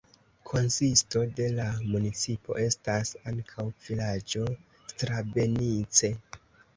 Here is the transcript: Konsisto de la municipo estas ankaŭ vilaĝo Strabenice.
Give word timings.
Konsisto 0.51 1.19
de 1.39 1.49
la 1.57 1.65
municipo 1.95 2.55
estas 2.61 3.11
ankaŭ 3.33 3.65
vilaĝo 3.89 4.47
Strabenice. 4.95 6.11